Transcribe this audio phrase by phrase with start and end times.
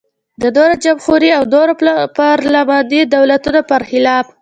[0.41, 1.73] د نورو جمهوري او نورو
[2.19, 4.25] پارلماني دولتونو پرخلاف.